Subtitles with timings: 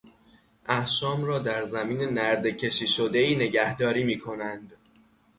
[0.65, 4.73] احشام را در زمین نردهکشی شدهای نگهداری میکنند.